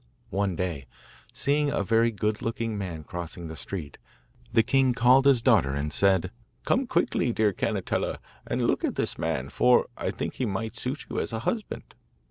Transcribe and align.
One 0.31 0.55
day, 0.55 0.87
seeing 1.31 1.69
a 1.69 1.83
very 1.83 2.09
good 2.09 2.41
looking 2.41 2.75
man 2.75 3.03
crossing 3.03 3.47
the 3.49 3.55
street, 3.55 3.99
the 4.51 4.63
king 4.63 4.95
called 4.95 5.27
his 5.27 5.43
daughter 5.43 5.75
and 5.75 5.93
said: 5.93 6.31
'Come 6.65 6.87
quickly, 6.87 7.31
dear 7.31 7.53
Cannetella, 7.53 8.17
and 8.47 8.63
look 8.65 8.83
at 8.83 8.95
this 8.95 9.19
man, 9.19 9.49
for 9.49 9.85
I 9.95 10.09
think 10.09 10.33
he 10.37 10.47
might 10.47 10.75
suit 10.75 11.05
you 11.07 11.19
as 11.19 11.31
a 11.33 11.41
husband. 11.45 11.93